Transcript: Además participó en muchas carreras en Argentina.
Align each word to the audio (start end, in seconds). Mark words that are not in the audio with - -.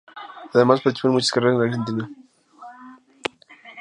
Además 0.55 0.81
participó 0.81 1.09
en 1.09 1.13
muchas 1.13 1.29
carreras 1.29 1.57
en 1.57 1.61
Argentina. 1.61 2.09